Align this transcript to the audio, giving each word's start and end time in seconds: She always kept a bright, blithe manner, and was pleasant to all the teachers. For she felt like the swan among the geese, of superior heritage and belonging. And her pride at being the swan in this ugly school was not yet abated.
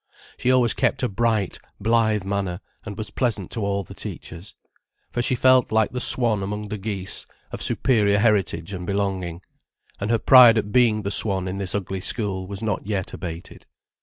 She 0.39 0.51
always 0.51 0.73
kept 0.73 1.03
a 1.03 1.07
bright, 1.07 1.59
blithe 1.79 2.23
manner, 2.23 2.59
and 2.85 2.97
was 2.97 3.11
pleasant 3.11 3.51
to 3.51 3.63
all 3.63 3.83
the 3.83 3.93
teachers. 3.93 4.55
For 5.11 5.21
she 5.21 5.35
felt 5.35 5.71
like 5.71 5.91
the 5.91 6.01
swan 6.01 6.41
among 6.41 6.69
the 6.69 6.79
geese, 6.79 7.27
of 7.51 7.61
superior 7.61 8.17
heritage 8.17 8.73
and 8.73 8.87
belonging. 8.87 9.41
And 9.99 10.09
her 10.09 10.17
pride 10.17 10.57
at 10.57 10.71
being 10.71 11.03
the 11.03 11.11
swan 11.11 11.47
in 11.47 11.59
this 11.59 11.75
ugly 11.75 12.01
school 12.01 12.47
was 12.47 12.63
not 12.63 12.87
yet 12.87 13.13
abated. 13.13 13.67